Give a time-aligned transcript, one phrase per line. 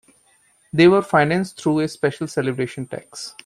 [0.73, 3.35] They were financed through a special celebration tax.